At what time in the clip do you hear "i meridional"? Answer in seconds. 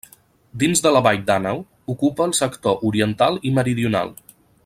3.51-4.11